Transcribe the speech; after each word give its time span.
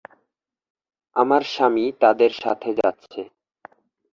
আমার 1.15 1.41
স্বামী 1.53 1.85
তাদের 2.01 2.31
সাথে 2.41 2.69
যাচ্ছে। 2.79 3.21